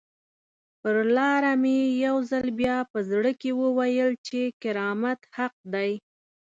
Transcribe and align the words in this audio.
پر 0.81 0.95
لاره 1.15 1.53
مې 1.61 1.77
یو 2.05 2.15
ځل 2.31 2.45
بیا 2.59 2.77
په 2.91 2.99
زړه 3.09 3.31
کې 3.41 3.49
وویل 3.61 4.09
چې 4.27 4.41
کرامت 4.61 5.19
حق 5.35 5.55
دی. 5.73 5.91